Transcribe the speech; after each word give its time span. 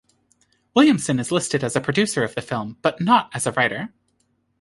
Williamson 0.73 1.19
is 1.19 1.31
listed 1.31 1.63
as 1.63 1.75
a 1.75 1.79
producer 1.79 2.23
of 2.23 2.33
the 2.33 2.41
film, 2.41 2.75
but 2.81 2.99
not 2.99 3.29
as 3.35 3.45
a 3.45 3.51
writer. 3.51 3.93